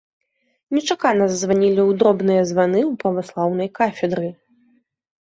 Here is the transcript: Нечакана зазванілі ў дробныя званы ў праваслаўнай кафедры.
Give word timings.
Нечакана 0.77 1.27
зазванілі 1.33 1.79
ў 1.89 1.99
дробныя 2.01 2.41
званы 2.55 2.79
ў 2.87 3.01
праваслаўнай 3.07 3.75
кафедры. 3.81 4.27